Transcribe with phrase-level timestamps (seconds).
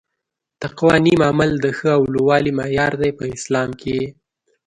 [0.61, 3.99] تقوا نيک عمل د ښه او لووالي معیار دي په اسلام کي